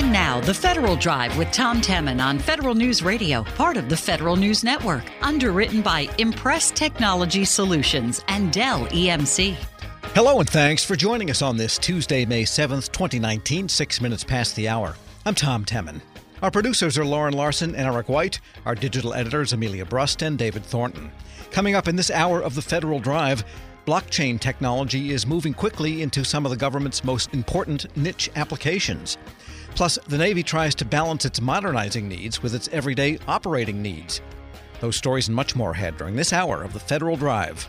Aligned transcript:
And 0.00 0.14
now, 0.14 0.40
the 0.40 0.54
Federal 0.54 0.96
Drive 0.96 1.36
with 1.36 1.52
Tom 1.52 1.82
Temin 1.82 2.24
on 2.24 2.38
Federal 2.38 2.74
News 2.74 3.02
Radio, 3.02 3.42
part 3.42 3.76
of 3.76 3.90
the 3.90 3.96
Federal 3.98 4.34
News 4.34 4.64
Network, 4.64 5.04
underwritten 5.20 5.82
by 5.82 6.08
Impress 6.16 6.70
Technology 6.70 7.44
Solutions 7.44 8.24
and 8.28 8.50
Dell 8.50 8.86
EMC. 8.86 9.54
Hello, 10.14 10.40
and 10.40 10.48
thanks 10.48 10.82
for 10.82 10.96
joining 10.96 11.28
us 11.28 11.42
on 11.42 11.58
this 11.58 11.76
Tuesday, 11.76 12.24
May 12.24 12.44
7th, 12.44 12.90
2019, 12.92 13.68
six 13.68 14.00
minutes 14.00 14.24
past 14.24 14.56
the 14.56 14.70
hour. 14.70 14.96
I'm 15.26 15.34
Tom 15.34 15.66
Temin. 15.66 16.00
Our 16.40 16.50
producers 16.50 16.96
are 16.96 17.04
Lauren 17.04 17.34
Larson 17.34 17.74
and 17.74 17.86
Eric 17.86 18.08
White. 18.08 18.40
Our 18.64 18.74
digital 18.74 19.12
editors, 19.12 19.52
Amelia 19.52 19.84
Brust 19.84 20.22
and 20.22 20.38
David 20.38 20.64
Thornton. 20.64 21.12
Coming 21.50 21.74
up 21.74 21.88
in 21.88 21.96
this 21.96 22.10
hour 22.10 22.40
of 22.42 22.54
the 22.54 22.62
Federal 22.62 23.00
Drive, 23.00 23.44
blockchain 23.86 24.40
technology 24.40 25.10
is 25.10 25.26
moving 25.26 25.52
quickly 25.52 26.00
into 26.00 26.24
some 26.24 26.46
of 26.46 26.50
the 26.50 26.56
government's 26.56 27.04
most 27.04 27.34
important 27.34 27.94
niche 27.98 28.30
applications. 28.36 29.18
Plus, 29.74 29.98
the 30.08 30.18
Navy 30.18 30.42
tries 30.42 30.74
to 30.76 30.84
balance 30.84 31.24
its 31.24 31.40
modernizing 31.40 32.08
needs 32.08 32.42
with 32.42 32.54
its 32.54 32.68
everyday 32.68 33.18
operating 33.26 33.80
needs. 33.80 34.20
Those 34.80 34.96
stories 34.96 35.28
and 35.28 35.36
much 35.36 35.54
more 35.54 35.72
ahead 35.72 35.96
during 35.96 36.16
this 36.16 36.32
hour 36.32 36.62
of 36.62 36.72
the 36.72 36.80
Federal 36.80 37.16
Drive. 37.16 37.68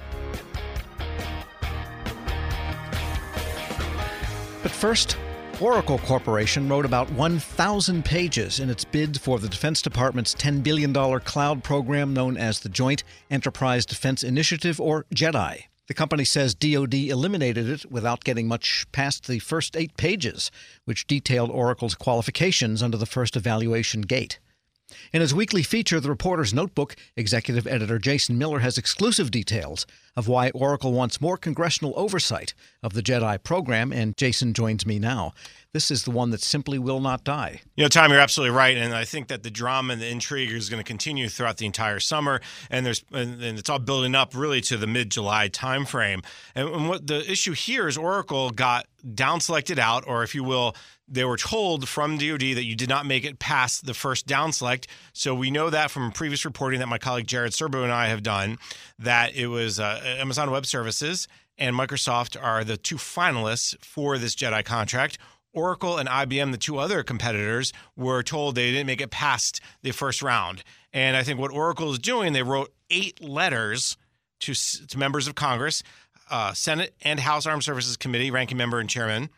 But 4.62 4.72
first, 4.72 5.18
Oracle 5.59 6.00
Corporation 6.00 6.68
wrote 6.68 6.86
about 6.86 7.12
1,000 7.12 8.04
pages 8.04 8.59
in 8.59 8.70
its 8.70 8.84
bid 8.84 9.20
for 9.20 9.40
the 9.40 9.50
Defense 9.50 9.81
Department's 9.81 10.34
$10 10.34 10.64
billion 10.64 10.94
cloud 11.22 11.64
program 11.64 12.14
known 12.14 12.36
as 12.36 12.59
the 12.59 12.70
Joint 12.70 13.04
Enterprise 13.30 13.86
Defense 13.86 14.23
Initiative, 14.23 14.81
or 14.81 15.06
JEDI. 15.14 15.66
The 15.88 15.94
company 15.94 16.26
says 16.26 16.53
DoD 16.53 16.94
eliminated 16.94 17.70
it 17.70 17.91
without 17.91 18.23
getting 18.23 18.48
much 18.48 18.85
past 18.91 19.27
the 19.27 19.39
first 19.39 19.76
eight 19.76 19.98
pages, 19.98 20.52
which 20.85 21.08
detailed 21.08 21.49
Oracle's 21.49 21.95
qualifications 21.95 22.84
under 22.84 22.98
the 22.98 23.05
first 23.05 23.35
evaluation 23.35 24.02
gate. 24.02 24.39
In 25.14 25.22
his 25.22 25.34
weekly 25.34 25.64
feature, 25.64 26.00
The 26.00 26.09
Reporter's 26.09 26.53
Notebook, 26.53 26.95
executive 27.16 27.67
editor 27.67 28.00
Jason 28.00 28.38
Miller 28.38 28.59
has 28.59 28.78
exclusive 28.78 29.31
details 29.31 29.86
of 30.16 30.28
why 30.28 30.50
Oracle 30.50 30.92
wants 30.92 31.22
more 31.22 31.38
congressional 31.38 31.94
oversight 31.95 32.53
of 32.84 32.94
the 32.94 33.02
JEDI 33.02 33.44
program, 33.44 33.94
and 33.94 34.17
Jason 34.17 34.53
joins 34.53 34.86
me 34.86 35.00
now. 35.00 35.34
This 35.73 35.89
is 35.89 36.03
the 36.03 36.12
one 36.12 36.31
that 36.31 36.42
simply 36.42 36.78
will 36.78 37.00
not 37.00 37.23
die. 37.23 37.62
You 37.75 37.86
know, 37.86 37.88
Tom, 37.88 38.12
you're 38.12 38.19
absolutely 38.19 38.56
right, 38.56 38.75
and 38.75 38.94
I 38.94 39.06
think 39.06 39.30
that 39.30 39.44
the 39.44 39.50
drama 39.50 39.94
and 39.94 40.02
the 40.02 40.09
intrigue 40.09 40.52
is 40.52 40.69
going 40.69 40.84
to 40.84 40.88
continue 40.88 41.30
throughout 41.30 41.58
the 41.58 41.66
entire 41.66 42.02
summer, 42.02 42.42
and 42.69 42.86
there's 42.86 43.06
and, 43.14 43.42
it's 43.42 43.69
all 43.69 43.80
building 43.80 44.14
up 44.14 44.36
really 44.36 44.59
to 44.62 44.75
the 44.75 44.88
mid-July 44.88 45.47
timeframe. 45.47 46.25
And, 46.56 46.67
and 46.67 46.89
what 46.89 47.08
the 47.08 47.30
issue 47.31 47.53
here 47.53 47.88
is, 47.88 47.97
Oracle 47.97 48.50
got 48.50 48.86
down 49.16 49.39
selected 49.39 49.80
out, 49.80 50.03
or 50.06 50.23
if 50.23 50.36
you 50.36 50.44
will, 50.44 50.75
they 51.12 51.26
were 51.26 51.38
told 51.38 51.90
from 51.90 52.17
DoD 52.17 52.40
that 52.56 52.64
you 52.64 52.76
did 52.76 52.90
not 52.90 53.06
make 53.06 53.26
it 53.26 53.38
past 53.38 53.86
the 53.86 53.94
first 53.94 54.26
down 54.26 54.54
select. 54.54 54.88
So 55.14 55.36
we 55.36 55.52
know 55.52 55.70
that 55.70 55.92
from 55.92 56.12
previous 56.12 56.45
reporting 56.45 56.80
that 56.80 56.88
my 56.88 56.98
colleague 56.98 57.28
Jared 57.28 57.52
Serbu 57.52 57.84
and 57.84 57.92
I 57.92 58.08
have 58.08 58.23
done 58.23 58.58
that 58.98 59.36
it 59.36 59.48
was 59.48 59.80
uh, 59.80 60.02
Amazon 60.03 60.52
Web 60.52 60.66
Services 60.66 61.28
and 61.58 61.76
Microsoft 61.76 62.42
are 62.42 62.64
the 62.64 62.78
two 62.78 62.95
finalists 62.95 63.76
for 63.84 64.18
this 64.18 64.36
JEDI 64.36 64.64
contract. 64.64 65.18
Oracle 65.53 65.98
and 65.98 66.08
IBM, 66.08 66.52
the 66.52 66.58
two 66.58 66.78
other 66.78 67.03
competitors, 67.03 67.73
were 67.98 68.23
told 68.23 68.56
they 68.56 68.72
didn't 68.72 68.88
make 68.88 69.02
it 69.02 69.12
past 69.12 69.59
the 69.81 69.92
first 69.92 70.22
round. 70.22 70.64
And 70.94 71.18
I 71.18 71.23
think 71.23 71.40
what 71.40 71.52
Oracle 71.52 71.92
is 71.92 72.00
doing, 72.00 72.31
they 72.31 72.42
wrote 72.42 72.73
eight 72.90 73.22
letters 73.22 73.98
to, 74.40 74.53
to 74.53 74.98
members 74.98 75.28
of 75.28 75.36
Congress, 75.36 75.84
uh, 76.30 76.53
Senate 76.53 76.96
and 77.02 77.20
House 77.20 77.46
Armed 77.46 77.64
Services 77.64 77.98
Committee, 77.98 78.31
ranking 78.31 78.58
member 78.58 78.80
and 78.80 78.90
chairman, 78.90 79.30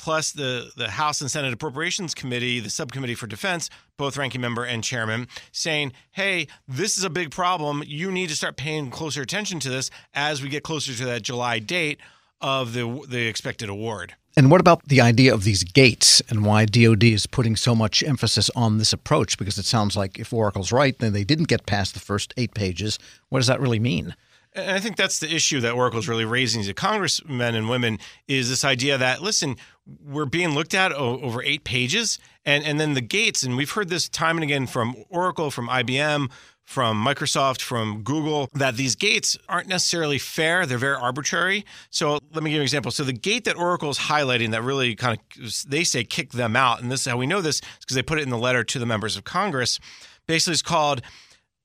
plus 0.00 0.32
the, 0.32 0.70
the 0.76 0.90
House 0.90 1.20
and 1.20 1.30
Senate 1.30 1.52
Appropriations 1.52 2.14
Committee, 2.14 2.58
the 2.58 2.70
Subcommittee 2.70 3.14
for 3.14 3.26
Defense, 3.26 3.68
both 3.98 4.16
ranking 4.16 4.40
member 4.40 4.64
and 4.64 4.82
chairman, 4.82 5.28
saying, 5.52 5.92
hey, 6.12 6.46
this 6.66 6.96
is 6.96 7.04
a 7.04 7.10
big 7.10 7.30
problem. 7.30 7.82
You 7.86 8.10
need 8.10 8.30
to 8.30 8.34
start 8.34 8.56
paying 8.56 8.90
closer 8.90 9.20
attention 9.20 9.60
to 9.60 9.68
this 9.68 9.90
as 10.14 10.42
we 10.42 10.48
get 10.48 10.62
closer 10.62 10.94
to 10.94 11.04
that 11.04 11.20
July 11.20 11.58
date 11.58 12.00
of 12.40 12.72
the, 12.72 13.04
the 13.08 13.26
expected 13.26 13.68
award. 13.68 14.14
And 14.36 14.50
what 14.50 14.60
about 14.60 14.84
the 14.84 15.02
idea 15.02 15.34
of 15.34 15.44
these 15.44 15.64
gates 15.64 16.22
and 16.30 16.46
why 16.46 16.64
DoD 16.64 17.04
is 17.04 17.26
putting 17.26 17.56
so 17.56 17.74
much 17.74 18.02
emphasis 18.02 18.48
on 18.56 18.78
this 18.78 18.94
approach? 18.94 19.36
Because 19.36 19.58
it 19.58 19.66
sounds 19.66 19.98
like 19.98 20.18
if 20.18 20.32
Oracle's 20.32 20.72
right, 20.72 20.98
then 20.98 21.12
they 21.12 21.24
didn't 21.24 21.48
get 21.48 21.66
past 21.66 21.92
the 21.92 22.00
first 22.00 22.32
eight 22.38 22.54
pages. 22.54 22.98
What 23.28 23.40
does 23.40 23.48
that 23.48 23.60
really 23.60 23.80
mean? 23.80 24.14
And 24.52 24.70
I 24.72 24.80
think 24.80 24.96
that's 24.96 25.20
the 25.20 25.32
issue 25.32 25.60
that 25.60 25.72
Oracle 25.72 26.00
is 26.00 26.08
really 26.08 26.24
raising 26.24 26.62
to 26.64 26.74
congressmen 26.74 27.54
and 27.54 27.68
women 27.68 27.98
is 28.26 28.48
this 28.48 28.64
idea 28.64 28.98
that 28.98 29.22
listen, 29.22 29.56
we're 30.04 30.24
being 30.24 30.50
looked 30.50 30.74
at 30.74 30.92
over 30.92 31.42
eight 31.42 31.64
pages, 31.64 32.18
and 32.44 32.64
and 32.64 32.80
then 32.80 32.94
the 32.94 33.00
gates, 33.00 33.42
and 33.42 33.56
we've 33.56 33.70
heard 33.70 33.88
this 33.88 34.08
time 34.08 34.36
and 34.36 34.44
again 34.44 34.66
from 34.66 34.96
Oracle, 35.08 35.50
from 35.50 35.68
IBM, 35.68 36.30
from 36.70 37.04
Microsoft, 37.04 37.60
from 37.62 38.02
Google, 38.02 38.48
that 38.54 38.76
these 38.76 38.94
gates 38.94 39.36
aren't 39.48 39.66
necessarily 39.66 40.18
fair. 40.18 40.66
They're 40.66 40.78
very 40.78 40.94
arbitrary. 40.94 41.64
So 41.90 42.20
let 42.32 42.44
me 42.44 42.50
give 42.50 42.54
you 42.54 42.60
an 42.60 42.62
example. 42.62 42.92
So 42.92 43.02
the 43.02 43.12
gate 43.12 43.44
that 43.44 43.56
Oracle 43.56 43.90
is 43.90 43.98
highlighting 43.98 44.52
that 44.52 44.62
really 44.62 44.94
kind 44.94 45.18
of, 45.42 45.64
they 45.68 45.82
say 45.82 46.04
kick 46.04 46.30
them 46.30 46.54
out. 46.54 46.80
And 46.80 46.90
this 46.90 47.00
is 47.00 47.06
how 47.10 47.16
we 47.16 47.26
know 47.26 47.40
this 47.40 47.60
because 47.80 47.96
they 47.96 48.02
put 48.02 48.20
it 48.20 48.22
in 48.22 48.30
the 48.30 48.38
letter 48.38 48.62
to 48.62 48.78
the 48.78 48.86
members 48.86 49.16
of 49.16 49.24
Congress. 49.24 49.80
Basically, 50.28 50.52
it's 50.52 50.62
called 50.62 51.02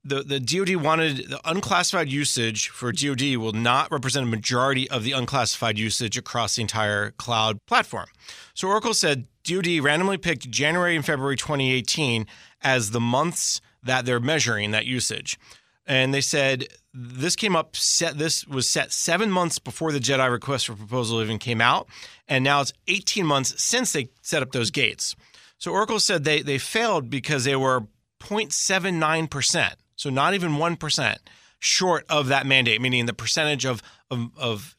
the, 0.08 0.22
the 0.22 0.40
DoD 0.40 0.76
wanted 0.76 1.28
the 1.28 1.40
unclassified 1.44 2.08
usage 2.08 2.68
for 2.68 2.92
DoD 2.92 3.36
will 3.36 3.52
not 3.52 3.90
represent 3.90 4.26
a 4.26 4.30
majority 4.30 4.88
of 4.90 5.02
the 5.02 5.12
unclassified 5.12 5.78
usage 5.78 6.16
across 6.16 6.56
the 6.56 6.62
entire 6.62 7.10
cloud 7.12 7.64
platform. 7.66 8.06
So 8.54 8.68
Oracle 8.68 8.94
said 8.94 9.26
DoD 9.44 9.80
randomly 9.80 10.18
picked 10.18 10.50
January 10.50 10.96
and 10.96 11.04
February 11.04 11.36
2018 11.36 12.26
as 12.62 12.90
the 12.90 13.00
months 13.00 13.60
that 13.82 14.04
they're 14.04 14.20
measuring 14.20 14.70
that 14.70 14.86
usage. 14.86 15.38
And 15.86 16.12
they 16.12 16.20
said 16.20 16.66
this 16.92 17.36
came 17.36 17.54
up 17.54 17.76
set 17.76 18.18
this 18.18 18.46
was 18.46 18.68
set 18.68 18.92
7 18.92 19.30
months 19.30 19.58
before 19.58 19.92
the 19.92 20.00
JEDI 20.00 20.30
request 20.30 20.66
for 20.66 20.74
proposal 20.74 21.20
even 21.20 21.38
came 21.38 21.60
out 21.60 21.88
and 22.26 22.42
now 22.42 22.60
it's 22.60 22.72
18 22.88 23.26
months 23.26 23.62
since 23.62 23.92
they 23.92 24.08
set 24.22 24.42
up 24.42 24.52
those 24.52 24.70
gates. 24.70 25.14
So 25.58 25.72
Oracle 25.72 26.00
said 26.00 26.24
they 26.24 26.42
they 26.42 26.58
failed 26.58 27.10
because 27.10 27.44
they 27.44 27.56
were 27.56 27.86
0.79%, 28.20 29.74
so 29.96 30.10
not 30.10 30.34
even 30.34 30.52
1% 30.52 31.16
short 31.58 32.04
of 32.08 32.28
that 32.28 32.46
mandate, 32.46 32.80
meaning 32.80 33.06
the 33.06 33.14
percentage 33.14 33.64
of, 33.64 33.82
of, 34.10 34.30
of 34.36 34.76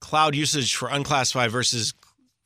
cloud 0.00 0.34
usage 0.34 0.74
for 0.74 0.88
unclassified 0.88 1.50
versus 1.50 1.94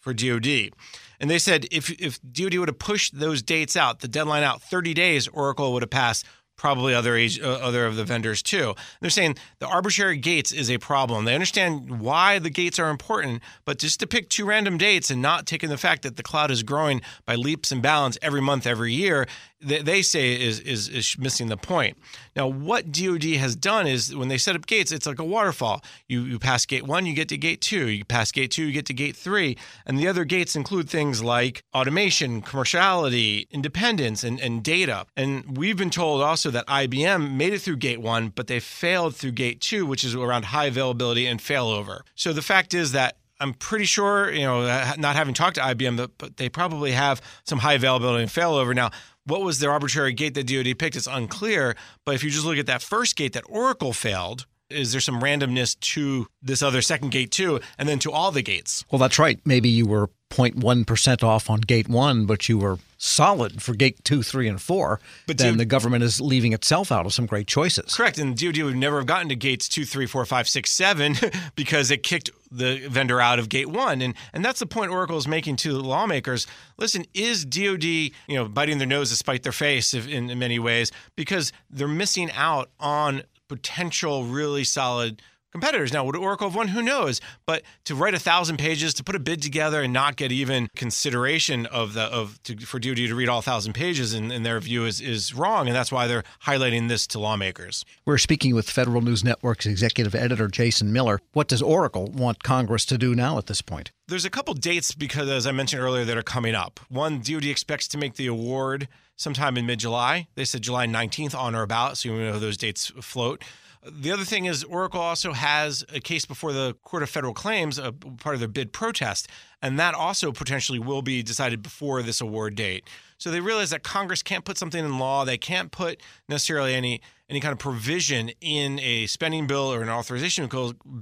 for 0.01 0.15
DoD. 0.15 0.71
And 1.19 1.29
they 1.29 1.39
said 1.39 1.67
if 1.71 1.91
if 2.01 2.19
DoD 2.23 2.55
would 2.57 2.69
have 2.69 2.79
pushed 2.79 3.19
those 3.19 3.43
dates 3.43 3.77
out, 3.77 4.01
the 4.01 4.09
deadline 4.09 4.43
out 4.43 4.63
30 4.63 4.95
days, 4.95 5.29
Oracle 5.29 5.73
would 5.75 5.83
have 5.83 5.91
passed 5.91 6.25
probably 6.57 6.95
other 6.95 7.17
age, 7.17 7.41
uh, 7.41 7.53
other 7.63 7.87
of 7.87 7.97
the 7.97 8.05
vendors 8.05 8.43
too. 8.43 8.75
They're 9.01 9.09
saying 9.09 9.37
the 9.61 9.67
arbitrary 9.67 10.19
gates 10.19 10.53
is 10.53 10.71
a 10.71 10.77
problem. 10.77 11.25
They 11.25 11.33
understand 11.33 12.01
why 12.01 12.39
the 12.39 12.51
gates 12.51 12.79
are 12.79 12.91
important, 12.91 13.43
but 13.65 13.79
just 13.79 13.99
to 14.01 14.07
pick 14.07 14.29
two 14.29 14.45
random 14.45 14.77
dates 14.77 15.11
and 15.11 15.23
not 15.23 15.47
taking 15.47 15.71
the 15.71 15.79
fact 15.79 16.03
that 16.03 16.17
the 16.17 16.23
cloud 16.23 16.51
is 16.51 16.63
growing 16.63 17.01
by 17.25 17.35
leaps 17.35 17.73
and 17.73 17.81
bounds 17.83 18.19
every 18.21 18.43
month, 18.43 18.67
every 18.67 18.93
year, 18.93 19.27
they, 19.61 19.83
they 19.83 20.03
say 20.03 20.41
is, 20.41 20.61
is 20.61 20.89
is 20.89 21.17
missing 21.19 21.49
the 21.49 21.57
point. 21.57 21.97
Now, 22.35 22.47
what 22.49 22.93
DoD 22.93 23.25
has 23.25 23.55
done 23.55 23.87
is 23.87 24.15
when 24.15 24.29
they 24.29 24.39
set 24.39 24.57
up 24.57 24.67
gates, 24.67 24.93
it's 24.93 25.07
like 25.07 25.19
a 25.19 25.25
waterfall. 25.25 25.83
You 26.09 26.23
you 26.23 26.39
pass 26.39 26.65
gate 26.67 26.87
one, 26.87 27.07
you 27.07 27.15
get 27.15 27.29
to 27.29 27.37
gate 27.37 27.61
two. 27.61 27.89
You 27.89 28.05
pass 28.05 28.33
gate 28.33 28.51
two, 28.51 28.65
you 28.65 28.73
get 28.73 28.87
to 28.87 28.95
gate 28.95 29.17
three, 29.17 29.57
and 29.87 29.99
the 29.99 30.09
other 30.09 30.25
gates 30.25 30.57
include 30.57 30.89
things 30.89 31.23
like 31.23 31.63
automation, 31.75 32.43
commerciality, 32.43 33.49
independence, 33.51 34.25
and, 34.25 34.41
and 34.41 34.63
data. 34.63 35.07
And 35.17 35.57
we've 35.57 35.77
been 35.77 35.91
told 35.91 36.23
also 36.23 36.51
that 36.51 36.67
IBM 36.67 37.35
made 37.35 37.53
it 37.53 37.61
through 37.61 37.77
gate 37.77 38.01
one, 38.01 38.29
but 38.29 38.47
they 38.47 38.61
failed 38.61 39.15
through 39.15 39.33
gate 39.33 39.61
two, 39.61 39.85
which 39.87 40.05
is 40.05 40.15
around 40.15 40.47
high 40.47 40.67
availability 40.67 41.27
and 41.27 41.41
failover. 41.41 42.01
So 42.15 42.33
the 42.33 42.43
fact 42.43 42.75
is 42.75 42.93
that 42.93 43.17
I'm 43.41 43.55
pretty 43.55 43.87
sure, 43.87 44.31
you 44.31 44.43
know, 44.43 44.63
not 44.99 45.17
having 45.17 45.35
talked 45.35 45.57
to 45.57 45.63
IBM, 45.63 46.11
but 46.19 46.37
they 46.37 46.49
probably 46.49 46.93
have 46.93 47.23
some 47.45 47.59
high 47.59 47.75
availability 47.75 48.23
and 48.23 48.31
failover. 48.31 48.75
Now, 48.75 48.91
what 49.25 49.43
was 49.43 49.59
their 49.59 49.73
arbitrary 49.73 50.13
gate 50.13 50.35
that 50.35 50.47
DoD 50.47 50.79
picked? 50.79 50.95
It's 50.97 51.07
unclear. 51.07 51.75
But 52.05 52.15
if 52.15 52.23
you 52.23 52.31
just 52.31 52.45
look 52.45 52.59
at 52.59 52.67
that 52.67 52.83
first 52.83 53.17
gate 53.17 53.33
that 53.33 53.45
Oracle 53.49 53.93
failed, 53.93 54.47
is 54.69 54.93
there 54.93 55.01
some 55.01 55.21
randomness 55.21 55.79
to 55.81 56.27
this 56.43 56.63
other 56.63 56.83
second 56.83 57.11
gate 57.11 57.31
too, 57.31 57.61
and 57.79 57.89
then 57.89 57.99
to 58.01 58.13
all 58.13 58.31
the 58.31 58.43
gates? 58.43 58.85
Well, 58.91 58.99
that's 58.99 59.19
right. 59.19 59.41
Maybe 59.45 59.69
you 59.69 59.87
were 59.87 60.11
0.1% 60.31 61.23
off 61.23 61.51
on 61.51 61.61
gate 61.61 61.89
one, 61.89 62.25
but 62.25 62.49
you 62.49 62.57
were 62.57 62.79
solid 62.99 63.63
for 63.63 63.75
gate 63.75 64.05
two, 64.05 64.23
three, 64.23 64.47
and 64.47 64.61
four. 64.61 65.01
But 65.27 65.39
then 65.39 65.57
the 65.57 65.65
government 65.65 66.05
is 66.05 66.21
leaving 66.21 66.53
itself 66.53 66.93
out 66.93 67.07
of 67.07 67.13
some 67.13 67.27
great 67.27 67.47
choices. 67.47 67.95
Correct. 67.95 68.19
And 68.19 68.39
DoD 68.39 68.59
would 68.59 68.77
never 68.77 68.99
have 68.99 69.07
gotten 69.07 69.29
to 69.31 69.37
gates 69.37 69.69
two, 69.69 69.85
three, 69.85 70.07
four, 70.07 70.25
five, 70.27 70.49
six, 70.49 70.71
seven 70.71 71.17
because 71.57 71.91
it 71.91 72.03
kicked 72.03 72.31
the 72.51 72.87
vendor 72.89 73.21
out 73.21 73.39
of 73.39 73.49
gate 73.49 73.69
one. 73.69 74.01
And 74.03 74.15
and 74.33 74.45
that's 74.45 74.61
the 74.61 74.67
point 74.67 74.93
Oracle 74.93 75.17
is 75.17 75.27
making 75.27 75.57
to 75.57 75.73
lawmakers. 75.73 76.47
Listen, 76.79 77.05
is 77.15 77.45
DoD, 77.45 77.85
you 77.85 78.13
know, 78.29 78.47
biting 78.47 78.79
their 78.79 78.87
nose 78.87 79.11
to 79.11 79.17
spite 79.17 79.43
their 79.43 79.53
face 79.53 79.95
in, 79.95 80.31
in 80.31 80.39
many 80.39 80.59
ways 80.59 80.93
because 81.17 81.53
they're 81.71 81.89
missing 81.89 82.31
out 82.33 82.71
on 82.79 83.23
potential 83.49 84.25
really 84.25 84.63
solid 84.63 85.23
competitors. 85.53 85.93
Now, 85.93 86.05
would 86.05 86.17
Oracle 86.17 86.49
have 86.49 86.57
won? 86.57 86.69
Who 86.69 86.83
knows? 86.83 87.21
But 87.47 87.63
to 87.85 87.95
write 87.95 88.15
a 88.15 88.19
thousand 88.19 88.59
pages, 88.59 88.95
to 88.95 89.05
put 89.05 89.15
a 89.15 89.19
bid 89.19 89.43
together 89.43 89.83
and 89.83 89.93
not 89.93 90.17
get 90.17 90.33
even 90.33 90.69
consideration 90.77 91.67
of 91.67 91.95
the 91.95 92.03
of 92.03 92.43
to, 92.45 92.57
for 92.59 92.79
DoD 92.79 92.97
to 92.97 93.15
read 93.15 93.29
all 93.29 93.43
thousand 93.43 93.75
pages 93.75 94.15
in, 94.15 94.31
in 94.31 94.43
their 94.43 94.61
view 94.61 94.85
is 94.87 95.01
is 95.01 95.35
wrong, 95.35 95.67
and 95.67 95.77
that's 95.77 95.93
why 95.93 96.07
they're 96.07 96.25
highlighting 96.45 96.89
this 96.89 97.07
to 97.09 97.19
lawmakers. 97.19 97.85
We're 98.05 98.19
speaking 98.19 98.55
with 98.55 98.69
Federal 98.69 99.03
News 99.03 99.25
Network's 99.25 99.67
executive 99.67 100.15
editor 100.15 100.49
Jason 100.49 100.93
Miller. 100.93 101.21
What 101.33 101.49
does 101.49 101.63
Oracle 101.63 102.11
want 102.11 102.43
Congress 102.43 102.85
to 102.87 102.99
do 102.99 103.15
now 103.15 103.39
at 103.39 103.47
this 103.47 103.63
point? 103.63 103.91
There's 104.09 104.25
a 104.25 104.31
couple 104.31 104.55
dates 104.55 104.93
because, 104.93 105.29
as 105.29 105.47
I 105.47 105.53
mentioned 105.53 105.83
earlier, 105.83 106.05
that 106.05 106.17
are 106.17 106.23
coming 106.23 106.55
up. 106.55 106.81
One, 106.89 107.21
DoD 107.21 107.45
expects 107.45 107.87
to 107.89 107.99
make 107.99 108.15
the 108.15 108.27
award 108.27 108.89
sometime 109.15 109.57
in 109.57 109.67
mid-July. 109.67 110.27
They 110.35 110.45
said 110.45 110.63
July 110.63 110.87
19th 110.87 111.35
on 111.35 111.55
or 111.55 111.63
about, 111.63 111.97
so 111.99 112.09
you 112.09 112.19
know 112.19 112.39
those 112.39 112.57
dates 112.57 112.87
float. 113.01 113.45
The 113.83 114.13
other 114.13 114.25
thing 114.25 114.45
is 114.45 114.63
Oracle 114.65 115.01
also 115.01 115.33
has 115.33 115.87
a 115.93 116.01
case 116.01 116.27
before 116.27 116.53
the 116.53 116.75
Court 116.85 117.03
of 117.03 117.09
Federal 117.09 117.33
Claims, 117.33 117.79
a 117.79 117.93
part 117.93 118.35
of 118.35 118.41
their 118.41 118.49
bid 118.49 118.75
protest, 118.75 119.27
and 119.63 119.79
that 119.79 119.95
also 119.95 120.33
potentially 120.33 120.79
will 120.79 121.01
be 121.01 121.23
decided 121.23 121.63
before 121.63 122.03
this 122.03 122.21
award 122.21 122.57
date. 122.57 122.87
So 123.17 123.31
they 123.31 123.41
realize 123.41 123.71
that 123.71 123.83
Congress 123.83 124.23
can't 124.23 124.45
put 124.45 124.59
something 124.59 124.85
in 124.85 124.99
law. 124.99 125.25
They 125.25 125.39
can't 125.39 125.71
put 125.71 126.03
necessarily 126.29 126.75
any 126.75 127.01
any 127.31 127.39
kind 127.39 127.53
of 127.53 127.61
provision 127.61 128.33
in 128.41 128.81
a 128.81 129.07
spending 129.07 129.47
bill 129.47 129.73
or 129.73 129.83
an 129.83 129.89
authorization 129.89 130.49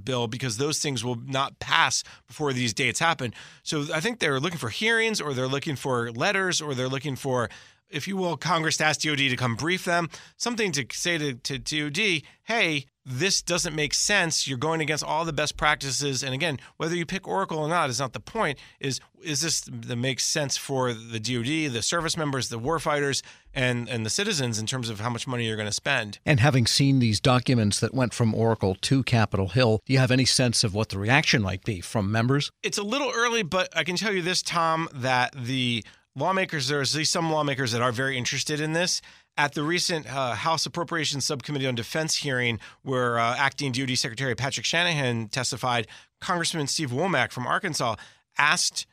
bill 0.03 0.27
because 0.27 0.57
those 0.57 0.77
things 0.77 1.03
will 1.03 1.15
not 1.15 1.57
pass 1.57 2.03
before 2.27 2.53
these 2.53 2.71
dates 2.71 2.99
happen. 2.99 3.33
So 3.63 3.87
I 3.91 3.99
think 3.99 4.19
they're 4.19 4.39
looking 4.39 4.59
for 4.59 4.69
hearings 4.69 5.19
or 5.19 5.33
they're 5.33 5.47
looking 5.47 5.75
for 5.75 6.11
letters 6.11 6.61
or 6.61 6.75
they're 6.75 6.87
looking 6.87 7.15
for 7.15 7.49
if 7.89 8.07
you 8.07 8.17
will, 8.17 8.37
Congress 8.37 8.77
to 8.77 8.85
ask 8.85 9.01
DOD 9.01 9.17
to 9.17 9.35
come 9.35 9.55
brief 9.55 9.85
them, 9.85 10.09
something 10.37 10.71
to 10.73 10.85
say 10.91 11.17
to, 11.17 11.33
to 11.33 11.57
DOD, 11.59 12.23
hey, 12.43 12.85
this 13.05 13.41
doesn't 13.41 13.75
make 13.75 13.93
sense. 13.93 14.47
You're 14.47 14.57
going 14.57 14.81
against 14.81 15.03
all 15.03 15.25
the 15.25 15.33
best 15.33 15.57
practices. 15.57 16.21
And 16.21 16.33
again, 16.33 16.59
whether 16.77 16.95
you 16.95 17.05
pick 17.05 17.27
Oracle 17.27 17.57
or 17.57 17.67
not 17.67 17.89
is 17.89 17.99
not 17.99 18.13
the 18.13 18.19
point. 18.19 18.59
Is 18.79 18.99
is 19.21 19.41
this 19.41 19.61
that 19.61 19.95
makes 19.97 20.23
sense 20.25 20.55
for 20.55 20.93
the 20.93 21.19
DoD, 21.19 21.73
the 21.73 21.81
service 21.81 22.15
members, 22.15 22.49
the 22.49 22.59
warfighters, 22.59 23.21
and 23.53 23.89
and 23.89 24.05
the 24.05 24.09
citizens 24.09 24.59
in 24.59 24.65
terms 24.65 24.89
of 24.89 24.99
how 24.99 25.09
much 25.09 25.27
money 25.27 25.45
you're 25.45 25.55
going 25.55 25.67
to 25.67 25.73
spend? 25.73 26.19
And 26.25 26.39
having 26.39 26.67
seen 26.67 26.99
these 26.99 27.19
documents 27.19 27.79
that 27.79 27.93
went 27.93 28.13
from 28.13 28.35
Oracle 28.35 28.75
to 28.75 29.03
Capitol 29.03 29.49
Hill, 29.49 29.81
do 29.85 29.93
you 29.93 29.99
have 29.99 30.11
any 30.11 30.25
sense 30.25 30.63
of 30.63 30.75
what 30.75 30.89
the 30.89 30.99
reaction 30.99 31.41
might 31.41 31.63
be 31.63 31.81
from 31.81 32.11
members? 32.11 32.51
It's 32.61 32.77
a 32.77 32.83
little 32.83 33.11
early, 33.13 33.41
but 33.41 33.75
I 33.75 33.83
can 33.83 33.95
tell 33.95 34.13
you 34.13 34.21
this, 34.21 34.43
Tom, 34.43 34.87
that 34.93 35.33
the 35.35 35.83
lawmakers, 36.19 36.67
there's 36.67 36.93
at 36.93 36.99
least 36.99 37.11
some 37.11 37.31
lawmakers 37.31 37.71
that 37.71 37.81
are 37.81 37.91
very 37.91 38.17
interested 38.17 38.59
in 38.59 38.73
this. 38.73 39.01
At 39.37 39.53
the 39.53 39.63
recent 39.63 40.05
uh, 40.05 40.33
House 40.33 40.65
Appropriations 40.65 41.25
Subcommittee 41.25 41.65
on 41.65 41.75
Defense 41.75 42.17
hearing, 42.17 42.59
where 42.83 43.17
uh, 43.17 43.35
acting 43.37 43.71
DoD 43.71 43.97
Secretary 43.97 44.35
Patrick 44.35 44.65
Shanahan 44.65 45.29
testified, 45.29 45.87
Congressman 46.19 46.67
Steve 46.67 46.91
Womack 46.91 47.31
from 47.31 47.47
Arkansas 47.47 47.95
asked 48.37 48.85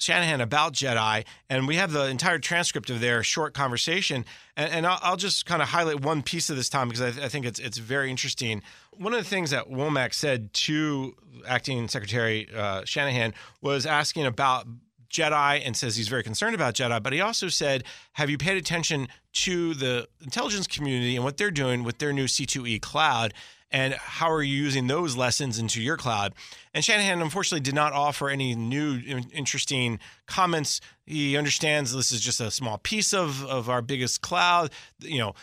Shanahan 0.00 0.40
about 0.40 0.72
Jedi, 0.72 1.24
and 1.48 1.68
we 1.68 1.76
have 1.76 1.92
the 1.92 2.06
entire 2.06 2.38
transcript 2.38 2.90
of 2.90 3.00
their 3.00 3.22
short 3.22 3.54
conversation. 3.54 4.24
And, 4.56 4.72
and 4.72 4.86
I'll, 4.86 4.98
I'll, 5.02 5.16
just 5.16 5.46
kind 5.46 5.60
of 5.60 5.68
highlight 5.68 6.00
one 6.00 6.22
piece 6.22 6.48
of 6.50 6.56
this 6.56 6.68
time 6.68 6.88
because 6.88 7.18
I, 7.18 7.24
I, 7.26 7.28
think 7.28 7.44
it's 7.44 7.58
it's 7.58 7.78
very 7.78 8.10
interesting. 8.10 8.62
One 8.92 9.12
of 9.12 9.22
the 9.22 9.28
things 9.28 9.50
that 9.50 9.68
Womack 9.68 10.14
said 10.14 10.52
to 10.54 11.14
acting 11.46 11.86
Secretary 11.88 12.48
uh, 12.54 12.84
Shanahan 12.84 13.34
was 13.60 13.84
asking 13.84 14.26
about 14.26 14.66
Jedi 15.10 15.60
and 15.64 15.76
says 15.76 15.96
he's 15.96 16.08
very 16.08 16.22
concerned 16.22 16.54
about 16.54 16.74
Jedi, 16.74 17.02
but 17.02 17.12
he 17.12 17.20
also 17.20 17.48
said, 17.48 17.84
Have 18.12 18.30
you 18.30 18.38
paid 18.38 18.56
attention 18.56 19.08
to 19.32 19.74
the 19.74 20.08
intelligence 20.22 20.66
community 20.66 21.16
and 21.16 21.24
what 21.24 21.36
they're 21.36 21.50
doing 21.50 21.84
with 21.84 21.98
their 21.98 22.12
new 22.12 22.24
C2E 22.24 22.80
cloud? 22.80 23.34
And 23.72 23.94
how 23.94 24.30
are 24.32 24.42
you 24.42 24.56
using 24.56 24.88
those 24.88 25.16
lessons 25.16 25.58
into 25.58 25.80
your 25.80 25.96
cloud? 25.96 26.34
And 26.74 26.84
Shanahan, 26.84 27.22
unfortunately, 27.22 27.60
did 27.60 27.74
not 27.74 27.92
offer 27.92 28.28
any 28.28 28.56
new 28.56 29.00
interesting 29.32 30.00
comments. 30.26 30.80
He 31.06 31.36
understands 31.36 31.94
this 31.94 32.10
is 32.10 32.20
just 32.20 32.40
a 32.40 32.50
small 32.50 32.78
piece 32.78 33.14
of, 33.14 33.44
of 33.44 33.68
our 33.68 33.80
biggest 33.80 34.22
cloud. 34.22 34.70
You 34.98 35.18
know, 35.18 35.34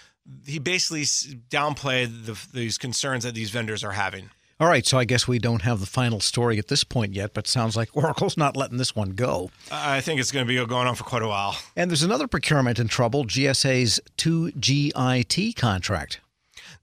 he 0.45 0.59
basically 0.59 1.03
downplayed 1.03 2.25
the, 2.25 2.37
these 2.53 2.77
concerns 2.77 3.23
that 3.23 3.33
these 3.33 3.49
vendors 3.49 3.83
are 3.83 3.93
having. 3.93 4.29
All 4.59 4.68
right, 4.68 4.88
so 4.88 4.98
I 4.98 5.06
guess 5.06 5.27
we 5.27 5.38
don't 5.38 5.62
have 5.62 5.80
the 5.81 5.86
final 5.86 6.19
story 6.19 6.57
at 6.57 6.68
this 6.68 6.83
point 6.83 7.13
yet, 7.13 7.36
but 7.36 7.45
sounds 7.45 7.75
like 7.75 7.89
Oracle's 7.95 8.38
not 8.38 8.57
letting 8.57 8.77
this 8.77 8.95
one 8.95 9.12
go. 9.12 9.51
I 9.71 10.01
think 10.01 10.19
it's 10.19 10.31
going 10.31 10.48
to 10.48 10.48
be 10.48 10.56
going 10.65 10.88
on 10.88 10.95
for 10.95 11.04
quite 11.04 11.21
a 11.21 11.27
while. 11.27 11.56
And 11.75 11.92
there's 11.92 12.01
another 12.01 12.27
procurement 12.27 12.80
in 12.80 12.88
trouble 12.88 13.24
GSA's 13.25 14.00
2GIT 14.18 15.56
contract. 15.56 16.21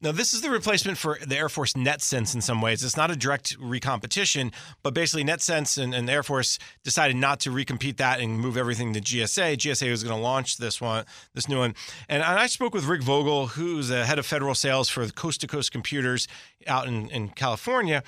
Now, 0.04 0.12
this 0.12 0.34
is 0.34 0.42
the 0.42 0.50
replacement 0.50 0.98
for 0.98 1.18
the 1.26 1.34
Air 1.34 1.48
Force 1.48 1.72
NETCENTS 1.72 2.34
in 2.34 2.42
some 2.42 2.60
ways. 2.60 2.84
It's 2.84 2.94
not 2.94 3.10
a 3.10 3.16
direct 3.16 3.58
recompetition, 3.58 4.52
but 4.82 4.92
basically 4.92 5.24
NETCENTS 5.24 5.82
and, 5.82 5.94
and 5.94 6.06
the 6.06 6.12
Air 6.12 6.22
Force 6.22 6.58
decided 6.82 7.16
not 7.16 7.40
to 7.40 7.50
recompete 7.50 7.96
that 7.96 8.20
and 8.20 8.38
move 8.38 8.58
everything 8.58 8.92
to 8.92 9.00
GSA. 9.00 9.56
GSA 9.56 9.90
was 9.90 10.04
going 10.04 10.14
to 10.14 10.22
launch 10.22 10.58
this 10.58 10.78
one, 10.78 11.06
this 11.32 11.48
new 11.48 11.56
one. 11.56 11.74
And 12.06 12.22
I 12.22 12.48
spoke 12.48 12.74
with 12.74 12.84
Rick 12.84 13.02
Vogel, 13.02 13.46
who's 13.46 13.88
the 13.88 14.04
head 14.04 14.18
of 14.18 14.26
federal 14.26 14.54
sales 14.54 14.90
for 14.90 15.08
Coast 15.08 15.40
to 15.40 15.46
Coast 15.46 15.72
Computers 15.72 16.28
out 16.66 16.86
in, 16.86 17.08
in 17.08 17.30
California. 17.30 18.02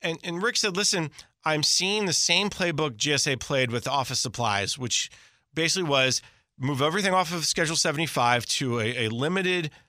And, 0.00 0.18
and 0.24 0.42
Rick 0.42 0.56
said, 0.56 0.74
listen, 0.74 1.10
I'm 1.44 1.62
seeing 1.62 2.06
the 2.06 2.14
same 2.14 2.48
playbook 2.48 2.92
GSA 2.92 3.40
played 3.40 3.70
with 3.70 3.86
office 3.86 4.20
supplies, 4.20 4.78
which 4.78 5.10
basically 5.52 5.86
was 5.86 6.22
move 6.58 6.80
everything 6.80 7.12
off 7.12 7.30
of 7.30 7.44
Schedule 7.44 7.76
75 7.76 8.46
to 8.46 8.80
a, 8.80 9.04
a 9.04 9.08
limited– 9.10 9.70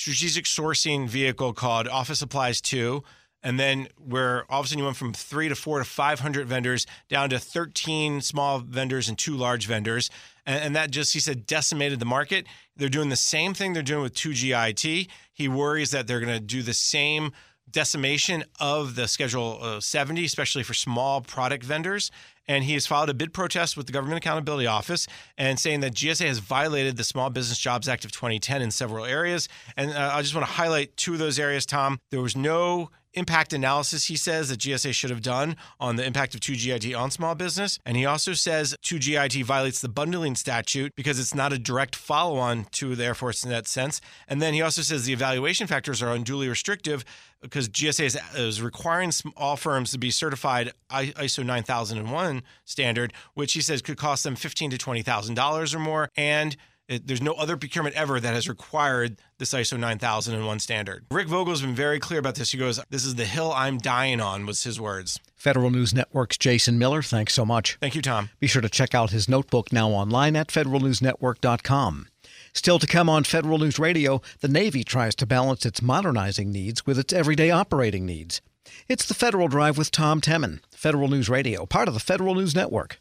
strategic 0.00 0.46
sourcing 0.46 1.06
vehicle 1.06 1.52
called 1.52 1.86
Office 1.86 2.20
Supplies 2.20 2.62
2. 2.62 3.02
And 3.42 3.60
then 3.60 3.88
where 3.98 4.50
all 4.50 4.60
of 4.60 4.66
a 4.66 4.68
sudden 4.68 4.78
you 4.78 4.84
went 4.84 4.96
from 4.96 5.12
three 5.12 5.50
to 5.50 5.54
four 5.54 5.78
to 5.78 5.84
500 5.84 6.46
vendors 6.46 6.86
down 7.10 7.28
to 7.30 7.38
13 7.38 8.22
small 8.22 8.60
vendors 8.60 9.10
and 9.10 9.18
two 9.18 9.36
large 9.36 9.66
vendors. 9.66 10.10
And, 10.46 10.64
and, 10.64 10.76
that 10.76 10.90
just, 10.90 11.12
he 11.12 11.20
said, 11.20 11.46
decimated 11.46 12.00
the 12.00 12.06
market. 12.06 12.46
They're 12.76 12.88
doing 12.88 13.10
the 13.10 13.16
same 13.16 13.52
thing 13.52 13.72
they're 13.74 13.82
doing 13.82 14.02
with 14.02 14.14
2GIT. 14.14 15.08
He 15.34 15.48
worries 15.48 15.90
that 15.90 16.06
they're 16.06 16.20
going 16.20 16.32
to 16.32 16.40
do 16.40 16.62
the 16.62 16.74
same 16.74 17.32
decimation 17.70 18.44
of 18.58 18.94
the 18.94 19.06
Schedule 19.06 19.58
uh, 19.60 19.80
70, 19.80 20.24
especially 20.24 20.62
for 20.62 20.74
small 20.74 21.20
product 21.20 21.62
vendors. 21.62 22.10
And 22.50 22.64
he 22.64 22.74
has 22.74 22.84
filed 22.84 23.08
a 23.08 23.14
bid 23.14 23.32
protest 23.32 23.76
with 23.76 23.86
the 23.86 23.92
Government 23.92 24.18
Accountability 24.18 24.66
Office 24.66 25.06
and 25.38 25.56
saying 25.56 25.80
that 25.80 25.94
GSA 25.94 26.26
has 26.26 26.40
violated 26.40 26.96
the 26.96 27.04
Small 27.04 27.30
Business 27.30 27.60
Jobs 27.60 27.88
Act 27.88 28.04
of 28.04 28.10
2010 28.10 28.60
in 28.60 28.72
several 28.72 29.04
areas. 29.04 29.48
And 29.76 29.92
uh, 29.92 30.10
I 30.14 30.20
just 30.20 30.34
want 30.34 30.48
to 30.48 30.52
highlight 30.52 30.96
two 30.96 31.12
of 31.12 31.20
those 31.20 31.38
areas, 31.38 31.64
Tom. 31.64 32.00
There 32.10 32.20
was 32.20 32.34
no 32.34 32.90
impact 33.14 33.52
analysis 33.52 34.06
he 34.06 34.16
says 34.16 34.48
that 34.48 34.60
GSA 34.60 34.92
should 34.92 35.10
have 35.10 35.22
done 35.22 35.56
on 35.78 35.96
the 35.96 36.04
impact 36.04 36.34
of 36.34 36.40
2GIT 36.40 36.96
on 36.96 37.10
small 37.10 37.34
business. 37.34 37.78
And 37.84 37.96
he 37.96 38.06
also 38.06 38.32
says 38.32 38.74
2GIT 38.82 39.44
violates 39.44 39.80
the 39.80 39.88
bundling 39.88 40.36
statute 40.36 40.94
because 40.94 41.18
it's 41.18 41.34
not 41.34 41.52
a 41.52 41.58
direct 41.58 41.96
follow 41.96 42.38
on 42.38 42.66
to 42.72 42.94
the 42.94 43.04
Air 43.04 43.14
Force 43.14 43.44
NETCENTS. 43.44 44.00
And 44.28 44.40
then 44.40 44.54
he 44.54 44.62
also 44.62 44.82
says 44.82 45.04
the 45.04 45.12
evaluation 45.12 45.66
factors 45.66 46.02
are 46.02 46.12
unduly 46.12 46.48
restrictive 46.48 47.04
because 47.40 47.68
GSA 47.68 48.04
is, 48.04 48.18
is 48.34 48.62
requiring 48.62 49.12
all 49.36 49.56
firms 49.56 49.90
to 49.92 49.98
be 49.98 50.10
certified 50.10 50.72
ISO 50.90 51.44
9001 51.44 52.42
standard, 52.64 53.12
which 53.34 53.54
he 53.54 53.60
says 53.60 53.82
could 53.82 53.96
cost 53.96 54.24
them 54.24 54.36
fifteen 54.36 54.70
to 54.70 54.78
twenty 54.78 55.02
thousand 55.02 55.34
dollars 55.34 55.74
or 55.74 55.78
more, 55.78 56.10
and 56.16 56.56
it, 56.90 57.06
there's 57.06 57.22
no 57.22 57.32
other 57.34 57.56
procurement 57.56 57.94
ever 57.94 58.20
that 58.20 58.34
has 58.34 58.48
required 58.48 59.16
this 59.38 59.54
ISO 59.54 59.78
9001 59.78 60.58
standard. 60.58 61.06
Rick 61.10 61.28
Vogel's 61.28 61.62
been 61.62 61.74
very 61.74 61.98
clear 61.98 62.18
about 62.18 62.34
this. 62.34 62.50
He 62.50 62.58
goes, 62.58 62.80
"This 62.90 63.04
is 63.04 63.14
the 63.14 63.24
hill 63.24 63.52
I'm 63.52 63.78
dying 63.78 64.20
on," 64.20 64.44
was 64.44 64.64
his 64.64 64.80
words. 64.80 65.18
Federal 65.36 65.70
News 65.70 65.94
Network's 65.94 66.36
Jason 66.36 66.78
Miller, 66.78 67.00
thanks 67.00 67.32
so 67.32 67.46
much. 67.46 67.78
Thank 67.80 67.94
you, 67.94 68.02
Tom. 68.02 68.28
Be 68.40 68.46
sure 68.46 68.60
to 68.60 68.68
check 68.68 68.94
out 68.94 69.10
his 69.10 69.28
notebook 69.28 69.72
now 69.72 69.88
online 69.88 70.36
at 70.36 70.48
federalnewsnetwork.com. 70.48 72.08
Still 72.52 72.78
to 72.78 72.86
come 72.86 73.08
on 73.08 73.24
Federal 73.24 73.58
News 73.58 73.78
Radio, 73.78 74.20
the 74.40 74.48
Navy 74.48 74.84
tries 74.84 75.14
to 75.14 75.26
balance 75.26 75.64
its 75.64 75.80
modernizing 75.80 76.50
needs 76.50 76.84
with 76.84 76.98
its 76.98 77.12
everyday 77.12 77.50
operating 77.50 78.04
needs. 78.04 78.40
It's 78.88 79.06
the 79.06 79.14
Federal 79.14 79.48
Drive 79.48 79.78
with 79.78 79.90
Tom 79.90 80.20
Temin, 80.20 80.60
Federal 80.72 81.08
News 81.08 81.28
Radio, 81.28 81.64
part 81.64 81.88
of 81.88 81.94
the 81.94 82.00
Federal 82.00 82.34
News 82.34 82.54
Network. 82.54 83.00